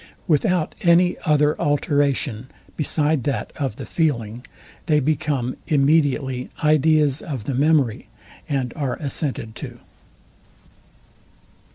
[0.27, 4.43] Without any other alteration, beside that of the feeling,
[4.87, 8.07] they become immediately ideas of the memory,
[8.49, 9.77] and are assented to.